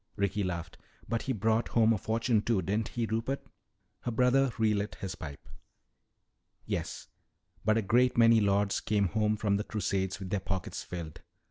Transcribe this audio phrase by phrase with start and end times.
[0.15, 0.79] Ricky laughed.
[1.07, 3.45] "But he brought home a fortune, too, didn't he, Rupert?"
[3.99, 5.47] Her brother relit his pipe.
[6.65, 7.07] "Yes,
[7.63, 11.21] but a great many lords came home from the Crusades with their pockets filled.